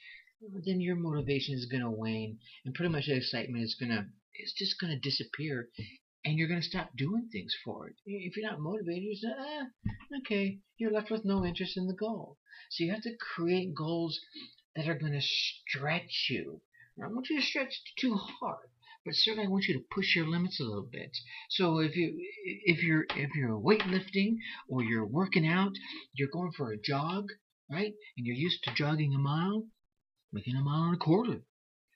then 0.66 0.80
your 0.80 0.96
motivation 0.96 1.54
is 1.54 1.66
going 1.66 1.82
to 1.82 1.90
wane, 1.90 2.38
and 2.64 2.74
pretty 2.74 2.92
much 2.92 3.06
the 3.06 3.16
excitement 3.16 3.64
is 3.64 3.76
to 3.80 4.06
it's 4.34 4.52
just 4.52 4.78
to 4.80 4.98
disappear, 4.98 5.68
and 6.24 6.38
you're 6.38 6.48
going 6.48 6.60
to 6.60 6.66
stop 6.66 6.90
doing 6.96 7.28
things 7.30 7.54
for 7.64 7.88
it. 7.88 7.94
If 8.04 8.36
you're 8.36 8.50
not 8.50 8.60
motivated, 8.60 9.04
you 9.04 9.16
say, 9.16 9.28
ah, 9.38 9.66
okay, 10.18 10.58
you're 10.76 10.92
left 10.92 11.10
with 11.10 11.24
no 11.24 11.44
interest 11.44 11.76
in 11.76 11.86
the 11.86 11.94
goal. 11.94 12.38
So 12.70 12.84
you 12.84 12.92
have 12.92 13.02
to 13.02 13.16
create 13.16 13.74
goals 13.74 14.20
that 14.76 14.88
are 14.88 14.98
going 14.98 15.12
to 15.12 15.20
stretch 15.20 16.26
you. 16.30 16.60
I 16.98 17.02
don't 17.02 17.14
want 17.14 17.30
you 17.30 17.40
to 17.40 17.46
stretch 17.46 17.80
too 17.98 18.14
hard 18.14 18.68
but 19.04 19.14
certainly 19.14 19.46
I 19.46 19.50
want 19.50 19.64
you 19.64 19.74
to 19.74 19.84
push 19.94 20.16
your 20.16 20.26
limits 20.26 20.60
a 20.60 20.64
little 20.64 20.88
bit. 20.90 21.16
So 21.50 21.78
if 21.78 21.94
you 21.94 22.14
if 22.64 22.82
you're 22.82 23.04
if 23.10 23.34
you're 23.34 23.60
weightlifting 23.60 24.36
or 24.68 24.82
you're 24.82 25.06
working 25.06 25.46
out, 25.46 25.72
you're 26.14 26.30
going 26.32 26.52
for 26.52 26.72
a 26.72 26.80
jog, 26.80 27.28
right? 27.70 27.92
And 28.16 28.26
you're 28.26 28.36
used 28.36 28.64
to 28.64 28.74
jogging 28.74 29.14
a 29.14 29.18
mile, 29.18 29.66
making 30.32 30.56
a 30.56 30.62
mile 30.62 30.84
and 30.84 30.94
a 30.94 30.98
quarter. 30.98 31.42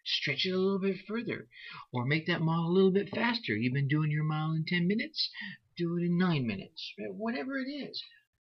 Stretch 0.05 0.47
it 0.47 0.53
a 0.53 0.59
little 0.59 0.79
bit 0.79 0.97
further, 1.07 1.49
or 1.93 2.05
make 2.05 2.27
that 2.27 2.41
mile 2.41 2.67
a 2.67 2.73
little 2.73 2.91
bit 2.93 3.11
faster. 3.15 3.55
You've 3.57 3.75
been 3.75 3.88
doing 3.88 4.11
your 4.11 4.25
mile 4.25 4.53
in 4.53 4.65
ten 4.67 4.87
minutes, 4.87 5.31
do 5.77 5.97
it 5.99 6.03
in 6.03 6.19
nine 6.19 6.47
minutes, 6.47 6.93
whatever 7.11 7.59
it 7.59 7.69
is. 7.69 8.03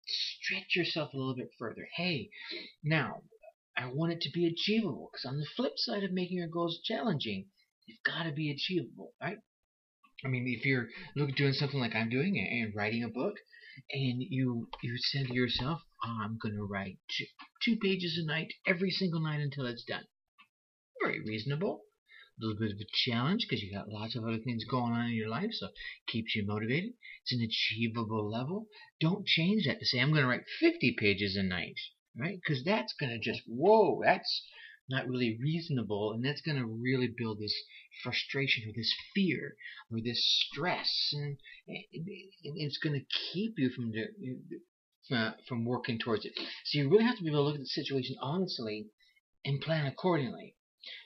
Stretch 0.07 0.75
yourself 0.75 1.12
a 1.12 1.17
little 1.17 1.37
bit 1.37 1.50
further. 1.59 1.88
Hey, 1.97 2.31
now 2.83 3.23
I 3.76 3.87
want 3.87 4.12
it 4.12 4.21
to 4.23 4.31
be 4.31 4.47
achievable 4.47 5.11
because 5.12 5.25
on 5.25 5.38
the 5.38 5.47
flip 5.57 5.75
side 5.76 6.02
of 6.02 6.12
making 6.12 6.38
your 6.38 6.49
goals 6.49 6.81
challenging, 6.83 7.47
You've 7.90 8.14
got 8.14 8.23
to 8.23 8.30
be 8.30 8.52
achievable, 8.52 9.14
right? 9.20 9.38
I 10.25 10.28
mean, 10.28 10.47
if 10.47 10.64
you're 10.64 10.87
looking 11.16 11.35
doing 11.35 11.54
something 11.54 11.80
like 11.80 11.97
I'm 11.97 12.09
doing 12.09 12.38
and 12.38 12.73
writing 12.73 13.02
a 13.02 13.09
book, 13.09 13.35
and 13.90 14.23
you 14.23 14.68
you 14.80 14.97
said 14.97 15.26
to 15.26 15.35
yourself, 15.35 15.82
oh, 16.04 16.20
"I'm 16.23 16.38
going 16.38 16.54
to 16.54 16.62
write 16.62 17.00
two, 17.11 17.26
two 17.64 17.76
pages 17.78 18.16
a 18.16 18.25
night 18.25 18.52
every 18.64 18.92
single 18.92 19.18
night 19.20 19.40
until 19.40 19.66
it's 19.66 19.82
done," 19.82 20.06
very 21.02 21.18
reasonable. 21.18 21.82
A 22.38 22.44
little 22.44 22.61
bit 22.61 22.70
of 22.70 22.80
a 22.80 22.87
challenge 22.92 23.47
because 23.49 23.61
you 23.61 23.73
got 23.73 23.88
lots 23.88 24.14
of 24.14 24.23
other 24.23 24.38
things 24.38 24.64
going 24.64 24.92
on 24.92 25.06
in 25.06 25.16
your 25.16 25.28
life, 25.28 25.52
so 25.52 25.70
keeps 26.06 26.37
you 26.37 26.47
motivated. 26.47 26.92
It's 27.23 27.32
an 27.32 27.40
achievable 27.40 28.30
level. 28.30 28.68
Don't 29.00 29.26
change 29.26 29.64
that 29.66 29.80
to 29.80 29.85
say 29.85 29.99
I'm 29.99 30.11
going 30.11 30.23
to 30.23 30.28
write 30.28 30.47
50 30.61 30.94
pages 30.97 31.35
a 31.35 31.42
night, 31.42 31.80
right? 32.16 32.38
Because 32.40 32.62
that's 32.62 32.92
going 32.92 33.11
to 33.11 33.18
just 33.18 33.42
whoa, 33.49 34.00
that's 34.04 34.47
not 34.90 35.09
really 35.09 35.38
reasonable, 35.40 36.12
and 36.12 36.25
that's 36.25 36.42
going 36.42 36.59
to 36.59 36.66
really 36.66 37.09
build 37.16 37.38
this 37.38 37.54
frustration 38.02 38.68
or 38.68 38.73
this 38.76 38.92
fear 39.14 39.56
or 39.90 40.00
this 40.00 40.23
stress, 40.49 41.11
and 41.12 41.38
it's 41.66 42.78
going 42.78 42.99
to 42.99 43.06
keep 43.32 43.54
you 43.56 43.70
from 43.70 43.92
uh, 45.16 45.32
from 45.49 45.64
working 45.64 45.99
towards 45.99 46.25
it. 46.25 46.32
So 46.64 46.78
you 46.78 46.88
really 46.88 47.04
have 47.04 47.16
to 47.16 47.23
be 47.23 47.30
able 47.30 47.40
to 47.40 47.42
look 47.44 47.54
at 47.54 47.61
the 47.61 47.66
situation 47.66 48.16
honestly 48.20 48.88
and 49.44 49.61
plan 49.61 49.87
accordingly. 49.87 50.56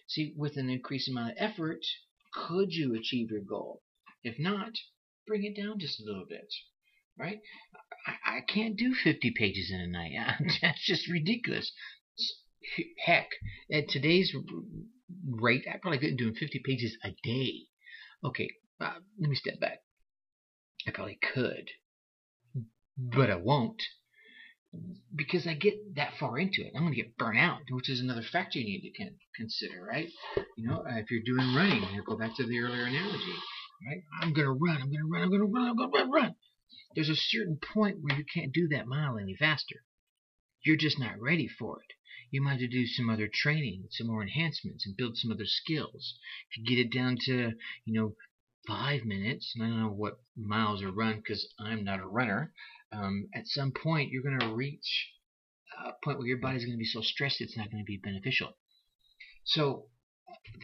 See, 0.06 0.34
with 0.36 0.56
an 0.56 0.68
increased 0.70 1.08
amount 1.08 1.32
of 1.32 1.36
effort, 1.38 1.84
could 2.32 2.72
you 2.72 2.94
achieve 2.94 3.30
your 3.30 3.40
goal? 3.40 3.82
If 4.22 4.38
not, 4.38 4.72
bring 5.26 5.44
it 5.44 5.56
down 5.56 5.78
just 5.78 6.00
a 6.00 6.04
little 6.04 6.26
bit, 6.28 6.52
right? 7.18 7.40
I, 8.06 8.38
I 8.38 8.40
can't 8.40 8.76
do 8.76 8.94
50 8.94 9.32
pages 9.36 9.70
in 9.70 9.80
a 9.80 9.86
night. 9.86 10.12
That's 10.62 10.84
just 10.84 11.08
ridiculous. 11.08 11.72
Heck, 13.04 13.28
at 13.72 13.88
today's 13.88 14.34
rate, 15.28 15.64
I 15.72 15.78
probably 15.78 15.98
couldn't 15.98 16.16
do 16.16 16.32
50 16.34 16.62
pages 16.64 16.96
a 17.04 17.10
day. 17.22 17.66
Okay, 18.24 18.50
uh, 18.80 18.94
let 19.20 19.30
me 19.30 19.36
step 19.36 19.60
back. 19.60 19.80
I 20.86 20.90
probably 20.90 21.18
could, 21.20 21.68
but 22.96 23.30
I 23.30 23.36
won't 23.36 23.82
because 25.14 25.46
I 25.46 25.54
get 25.54 25.94
that 25.96 26.14
far 26.18 26.38
into 26.38 26.62
it. 26.62 26.72
I'm 26.74 26.82
going 26.82 26.94
to 26.94 27.00
get 27.00 27.16
burnt 27.16 27.38
out, 27.38 27.60
which 27.70 27.88
is 27.88 28.00
another 28.00 28.22
factor 28.22 28.58
you 28.58 28.64
need 28.64 28.92
to 28.96 29.10
consider, 29.36 29.84
right? 29.84 30.08
You 30.56 30.68
know, 30.68 30.78
uh, 30.78 30.98
if 30.98 31.10
you're 31.10 31.22
doing 31.24 31.54
running, 31.54 31.82
you 31.94 32.02
go 32.04 32.16
back 32.16 32.34
to 32.36 32.46
the 32.46 32.58
earlier 32.58 32.84
analogy, 32.84 33.34
right? 33.86 34.02
I'm 34.20 34.32
going 34.32 34.46
to 34.46 34.52
run, 34.52 34.82
I'm 34.82 34.90
going 34.90 35.02
to 35.02 35.08
run, 35.10 35.22
I'm 35.22 35.30
going 35.30 35.40
to 35.40 35.46
run, 35.46 35.68
I'm 35.68 35.76
going 35.76 35.90
to 35.90 35.98
run, 35.98 36.10
run. 36.10 36.34
There's 36.94 37.08
a 37.08 37.16
certain 37.16 37.58
point 37.74 37.98
where 38.00 38.16
you 38.16 38.24
can't 38.32 38.52
do 38.52 38.68
that 38.68 38.86
mile 38.86 39.18
any 39.18 39.36
faster. 39.36 39.84
You're 40.64 40.76
just 40.76 40.98
not 40.98 41.20
ready 41.20 41.46
for 41.46 41.80
it. 41.80 41.94
You 42.34 42.42
might 42.42 42.58
have 42.58 42.60
to 42.62 42.66
do 42.66 42.84
some 42.84 43.08
other 43.10 43.28
training, 43.32 43.86
some 43.92 44.08
more 44.08 44.20
enhancements, 44.20 44.84
and 44.84 44.96
build 44.96 45.16
some 45.16 45.30
other 45.30 45.46
skills. 45.46 46.18
If 46.50 46.58
you 46.58 46.64
get 46.64 46.84
it 46.84 46.92
down 46.92 47.16
to, 47.26 47.52
you 47.84 47.92
know, 47.92 48.16
five 48.66 49.04
minutes, 49.04 49.52
and 49.54 49.62
I 49.62 49.68
don't 49.68 49.80
know 49.80 49.90
what 49.90 50.18
miles 50.36 50.82
are 50.82 50.90
run 50.90 51.18
because 51.18 51.46
I'm 51.60 51.84
not 51.84 52.00
a 52.00 52.06
runner, 52.08 52.52
um, 52.90 53.28
at 53.36 53.46
some 53.46 53.70
point 53.70 54.10
you're 54.10 54.24
going 54.24 54.40
to 54.40 54.52
reach 54.52 55.12
a 55.78 55.92
point 56.02 56.18
where 56.18 56.26
your 56.26 56.38
body's 56.38 56.64
going 56.64 56.76
to 56.76 56.76
be 56.76 56.84
so 56.84 57.02
stressed 57.02 57.40
it's 57.40 57.56
not 57.56 57.70
going 57.70 57.84
to 57.84 57.86
be 57.86 57.98
beneficial. 57.98 58.56
So, 59.44 59.86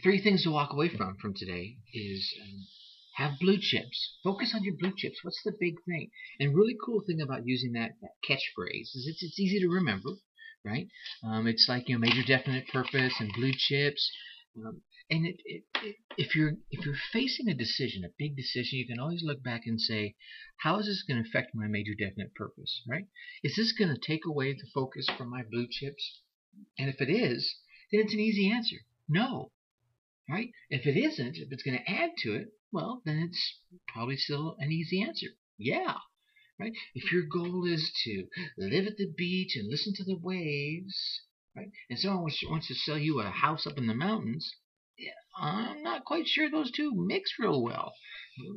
three 0.03 0.21
things 0.21 0.43
to 0.43 0.51
walk 0.51 0.73
away 0.73 0.89
from 0.89 1.15
from 1.21 1.33
today 1.33 1.77
is 1.93 2.33
um, 2.41 2.67
have 3.15 3.39
blue 3.39 3.59
chips. 3.61 4.17
Focus 4.25 4.53
on 4.53 4.65
your 4.65 4.75
blue 4.75 4.93
chips. 4.97 5.23
What's 5.23 5.41
the 5.45 5.55
big 5.57 5.75
thing? 5.85 6.11
And 6.37 6.53
really 6.53 6.75
cool 6.85 7.01
thing 7.07 7.21
about 7.21 7.47
using 7.47 7.71
that, 7.73 7.91
that 8.01 8.15
catchphrase 8.27 8.93
is 8.93 9.07
it's, 9.07 9.23
it's 9.23 9.39
easy 9.39 9.61
to 9.61 9.69
remember, 9.69 10.09
right? 10.65 10.87
Um, 11.23 11.47
it's 11.47 11.67
like 11.67 11.89
you 11.89 11.95
know 11.95 11.99
major 11.99 12.23
definite 12.23 12.67
purpose 12.67 13.13
and 13.19 13.31
blue 13.33 13.53
chips. 13.55 14.11
Um, 14.57 14.81
and 15.09 15.25
it, 15.25 15.41
it, 15.45 15.63
it, 15.83 15.95
if 16.17 16.35
you're 16.35 16.53
if 16.69 16.85
you're 16.85 16.95
facing 17.11 17.49
a 17.49 17.53
decision, 17.53 18.03
a 18.05 18.13
big 18.17 18.35
decision, 18.35 18.79
you 18.79 18.87
can 18.87 18.99
always 18.99 19.23
look 19.23 19.43
back 19.43 19.63
and 19.65 19.79
say, 19.79 20.15
how 20.57 20.79
is 20.79 20.85
this 20.85 21.03
going 21.07 21.21
to 21.21 21.27
affect 21.27 21.53
my 21.53 21.67
major 21.67 21.93
definite 21.97 22.33
purpose? 22.33 22.81
Right? 22.87 23.07
Is 23.43 23.55
this 23.55 23.73
going 23.73 23.93
to 23.93 23.99
take 23.99 24.25
away 24.25 24.53
the 24.53 24.67
focus 24.73 25.07
from 25.17 25.29
my 25.29 25.43
blue 25.43 25.67
chips? 25.69 26.21
And 26.77 26.89
if 26.89 27.01
it 27.01 27.09
is, 27.09 27.55
then 27.91 28.01
it's 28.01 28.13
an 28.13 28.19
easy 28.19 28.49
answer. 28.49 28.77
No. 29.09 29.51
Right? 30.29 30.51
If 30.69 30.85
it 30.85 30.97
isn't, 30.97 31.37
if 31.37 31.51
it's 31.51 31.63
going 31.63 31.77
to 31.77 31.91
add 31.91 32.11
to 32.19 32.35
it, 32.35 32.47
well, 32.71 33.01
then 33.05 33.17
it's 33.17 33.59
probably 33.87 34.15
still 34.15 34.55
an 34.59 34.71
easy 34.71 35.01
answer. 35.01 35.27
Yeah. 35.57 35.97
Right? 36.61 36.73
If 36.93 37.11
your 37.11 37.23
goal 37.23 37.65
is 37.65 37.91
to 38.03 38.27
live 38.55 38.85
at 38.85 38.97
the 38.97 39.11
beach 39.17 39.55
and 39.55 39.67
listen 39.67 39.93
to 39.95 40.03
the 40.03 40.17
waves, 40.17 41.21
right? 41.55 41.71
And 41.89 41.97
someone 41.97 42.31
wants 42.49 42.67
to 42.67 42.75
sell 42.75 42.99
you 42.99 43.19
a 43.19 43.31
house 43.31 43.65
up 43.65 43.79
in 43.79 43.87
the 43.87 43.95
mountains, 43.95 44.55
I'm 45.35 45.81
not 45.81 46.05
quite 46.05 46.27
sure 46.27 46.51
those 46.51 46.71
two 46.71 46.93
mix 46.93 47.39
real 47.39 47.63
well. 47.63 47.95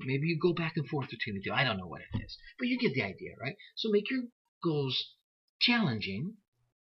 Maybe 0.04 0.26
you 0.26 0.38
go 0.38 0.52
back 0.52 0.76
and 0.76 0.86
forth 0.86 1.08
between 1.08 1.36
the 1.36 1.42
two. 1.42 1.52
I 1.52 1.64
don't 1.64 1.78
know 1.78 1.86
what 1.86 2.02
it 2.02 2.22
is. 2.22 2.36
But 2.58 2.68
you 2.68 2.78
get 2.78 2.92
the 2.92 3.02
idea, 3.02 3.36
right? 3.40 3.56
So 3.74 3.88
make 3.90 4.10
your 4.10 4.24
goals 4.62 5.14
challenging. 5.60 6.36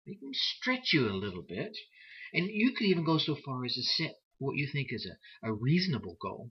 Make 0.06 0.20
them 0.20 0.32
stretch 0.32 0.94
you 0.94 1.06
a 1.06 1.12
little 1.12 1.42
bit. 1.42 1.76
And 2.32 2.48
you 2.48 2.72
could 2.72 2.86
even 2.86 3.04
go 3.04 3.18
so 3.18 3.34
far 3.34 3.66
as 3.66 3.74
to 3.74 3.82
set 3.82 4.14
what 4.38 4.56
you 4.56 4.66
think 4.72 4.88
is 4.90 5.06
a, 5.06 5.48
a 5.48 5.52
reasonable 5.52 6.16
goal. 6.22 6.50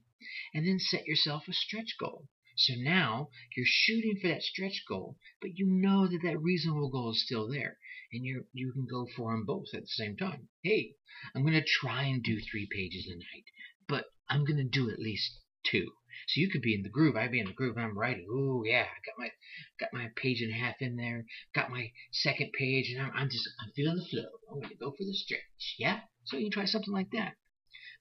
And 0.54 0.64
then 0.64 0.78
set 0.78 1.06
yourself 1.06 1.48
a 1.48 1.52
stretch 1.52 1.96
goal. 1.98 2.28
So 2.60 2.74
now 2.76 3.30
you're 3.56 3.66
shooting 3.66 4.18
for 4.20 4.28
that 4.28 4.42
stretch 4.42 4.84
goal, 4.86 5.16
but 5.40 5.56
you 5.56 5.66
know 5.66 6.06
that 6.06 6.20
that 6.22 6.40
reasonable 6.40 6.90
goal 6.90 7.12
is 7.12 7.24
still 7.24 7.48
there 7.48 7.78
and 8.12 8.24
you 8.24 8.44
you 8.52 8.72
can 8.72 8.86
go 8.90 9.06
for 9.16 9.32
them 9.32 9.44
both 9.44 9.68
at 9.72 9.82
the 9.82 9.86
same 9.86 10.16
time. 10.16 10.48
Hey, 10.62 10.96
I'm 11.34 11.42
going 11.42 11.54
to 11.54 11.64
try 11.64 12.02
and 12.02 12.22
do 12.22 12.40
three 12.40 12.66
pages 12.70 13.06
a 13.06 13.14
night, 13.14 13.44
but 13.88 14.06
I'm 14.28 14.44
going 14.44 14.56
to 14.56 14.64
do 14.64 14.90
at 14.90 14.98
least 14.98 15.40
two. 15.64 15.92
So 16.26 16.40
you 16.40 16.50
could 16.50 16.60
be 16.60 16.74
in 16.74 16.82
the 16.82 16.88
groove. 16.88 17.16
I'd 17.16 17.30
be 17.30 17.40
in 17.40 17.46
the 17.46 17.52
groove. 17.52 17.78
I'm 17.78 17.96
writing. 17.96 18.26
Oh 18.30 18.64
yeah, 18.64 18.82
I 18.82 18.98
got 19.06 19.16
my 19.16 19.30
got 19.78 19.92
my 19.92 20.10
page 20.16 20.42
and 20.42 20.50
a 20.50 20.58
half 20.58 20.74
in 20.80 20.96
there. 20.96 21.24
Got 21.54 21.70
my 21.70 21.92
second 22.12 22.52
page, 22.52 22.90
and 22.90 23.00
I'm, 23.00 23.12
I'm 23.14 23.30
just 23.30 23.48
I'm 23.62 23.70
feeling 23.76 23.96
the 23.96 24.04
flow. 24.04 24.28
I'm 24.50 24.58
going 24.58 24.70
to 24.70 24.76
go 24.76 24.90
for 24.90 25.04
the 25.04 25.14
stretch. 25.14 25.76
Yeah. 25.78 26.00
So 26.24 26.36
you 26.36 26.50
try 26.50 26.64
something 26.64 26.92
like 26.92 27.12
that, 27.12 27.36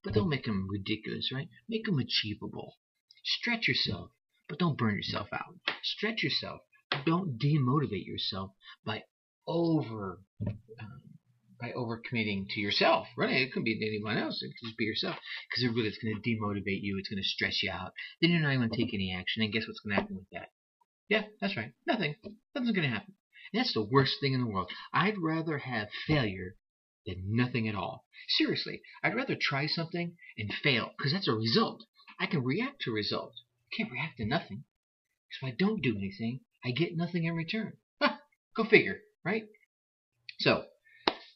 but 0.03 0.13
don't 0.13 0.29
make 0.29 0.45
them 0.45 0.67
ridiculous, 0.69 1.31
right? 1.31 1.49
Make 1.69 1.85
them 1.85 1.99
achievable. 1.99 2.77
Stretch 3.23 3.67
yourself, 3.67 4.11
but 4.49 4.59
don't 4.59 4.77
burn 4.77 4.95
yourself 4.95 5.27
out. 5.31 5.55
Stretch 5.83 6.23
yourself. 6.23 6.61
Don't 7.05 7.37
demotivate 7.37 8.05
yourself 8.05 8.51
by 8.83 9.03
over 9.47 10.21
um, 10.47 11.01
by 11.61 11.71
over 11.73 12.01
committing 12.07 12.47
to 12.49 12.59
yourself. 12.59 13.07
Really, 13.15 13.43
it 13.43 13.53
could 13.53 13.63
be 13.63 13.79
anyone 13.85 14.17
else. 14.17 14.41
It 14.41 14.47
could 14.47 14.67
just 14.67 14.77
be 14.77 14.85
yourself 14.85 15.17
because 15.49 15.63
it 15.63 15.75
really 15.75 15.89
is 15.89 15.99
going 16.01 16.15
to 16.15 16.29
demotivate 16.29 16.81
you. 16.81 16.97
It's 16.97 17.09
going 17.09 17.21
to 17.21 17.27
stress 17.27 17.61
you 17.61 17.71
out. 17.71 17.91
Then 18.21 18.31
you're 18.31 18.41
not 18.41 18.53
even 18.53 18.67
going 18.67 18.71
to 18.71 18.77
take 18.77 18.93
any 18.93 19.13
action. 19.13 19.43
And 19.43 19.53
guess 19.53 19.67
what's 19.67 19.79
going 19.81 19.95
to 19.95 20.01
happen 20.01 20.15
with 20.15 20.29
that? 20.31 20.49
Yeah, 21.09 21.23
that's 21.41 21.57
right. 21.57 21.73
Nothing. 21.85 22.15
Nothing's 22.55 22.75
going 22.75 22.89
to 22.89 22.95
happen. 22.95 23.13
And 23.53 23.59
that's 23.59 23.73
the 23.73 23.83
worst 23.83 24.15
thing 24.21 24.33
in 24.33 24.41
the 24.41 24.47
world. 24.47 24.71
I'd 24.93 25.17
rather 25.17 25.57
have 25.57 25.89
failure 26.07 26.55
than 27.05 27.35
nothing 27.35 27.67
at 27.67 27.75
all. 27.75 28.05
Seriously, 28.27 28.81
I'd 29.03 29.15
rather 29.15 29.35
try 29.39 29.67
something 29.67 30.15
and 30.37 30.53
fail 30.53 30.91
because 30.97 31.11
that's 31.11 31.27
a 31.27 31.33
result. 31.33 31.83
I 32.19 32.25
can 32.27 32.43
react 32.43 32.81
to 32.81 32.91
result. 32.91 33.33
Can't 33.75 33.91
react 33.91 34.17
to 34.17 34.25
nothing. 34.25 34.63
If 35.31 35.47
I 35.47 35.55
don't 35.57 35.81
do 35.81 35.95
anything, 35.97 36.41
I 36.65 36.71
get 36.71 36.97
nothing 36.97 37.25
in 37.25 37.35
return. 37.35 37.73
Go 38.55 38.63
figure 38.63 39.01
right? 39.25 39.43
So, 40.39 40.63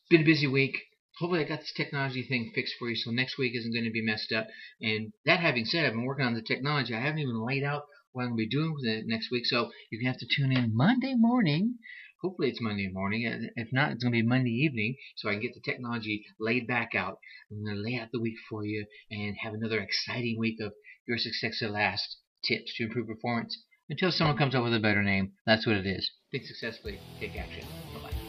been 0.09 0.21
a 0.21 0.25
busy 0.25 0.47
week. 0.47 0.77
Hopefully, 1.19 1.41
I 1.41 1.47
got 1.47 1.59
this 1.59 1.73
technology 1.73 2.23
thing 2.23 2.51
fixed 2.55 2.75
for 2.79 2.89
you, 2.89 2.95
so 2.95 3.11
next 3.11 3.37
week 3.37 3.55
isn't 3.55 3.73
going 3.73 3.85
to 3.85 3.91
be 3.91 4.03
messed 4.03 4.31
up. 4.31 4.47
And 4.81 5.13
that 5.25 5.39
having 5.39 5.65
said, 5.65 5.85
I've 5.85 5.93
been 5.93 6.05
working 6.05 6.25
on 6.25 6.33
the 6.33 6.41
technology. 6.41 6.95
I 6.95 7.01
haven't 7.01 7.19
even 7.19 7.45
laid 7.45 7.63
out 7.63 7.83
what 8.13 8.23
I'm 8.23 8.29
going 8.29 8.39
to 8.39 8.45
be 8.45 8.49
doing 8.49 8.73
for 8.75 8.81
the 8.81 9.03
next 9.05 9.31
week, 9.31 9.45
so 9.45 9.69
you're 9.91 10.01
going 10.01 10.13
to 10.13 10.19
have 10.19 10.27
to 10.27 10.35
tune 10.35 10.51
in 10.51 10.75
Monday 10.75 11.13
morning. 11.15 11.75
Hopefully, 12.21 12.49
it's 12.49 12.61
Monday 12.61 12.87
morning. 12.87 13.51
If 13.55 13.67
not, 13.73 13.91
it's 13.91 14.03
going 14.03 14.13
to 14.13 14.21
be 14.21 14.27
Monday 14.27 14.51
evening, 14.51 14.95
so 15.17 15.29
I 15.29 15.33
can 15.33 15.41
get 15.41 15.53
the 15.53 15.61
technology 15.71 16.25
laid 16.39 16.65
back 16.65 16.95
out. 16.95 17.19
I'm 17.51 17.65
going 17.65 17.75
to 17.75 17.81
lay 17.81 17.99
out 17.99 18.09
the 18.11 18.21
week 18.21 18.37
for 18.49 18.65
you 18.65 18.85
and 19.11 19.35
have 19.43 19.53
another 19.53 19.81
exciting 19.81 20.39
week 20.39 20.59
of 20.61 20.73
your 21.05 21.17
success 21.17 21.61
at 21.61 21.71
last 21.71 22.17
tips 22.43 22.75
to 22.75 22.83
improve 22.83 23.07
performance 23.07 23.57
until 23.89 24.11
someone 24.11 24.37
comes 24.37 24.55
up 24.55 24.63
with 24.63 24.73
a 24.73 24.79
better 24.79 25.03
name. 25.03 25.33
That's 25.45 25.65
what 25.65 25.77
it 25.77 25.85
is. 25.85 26.09
Think 26.31 26.45
successfully, 26.45 26.99
take 27.19 27.35
action. 27.37 28.22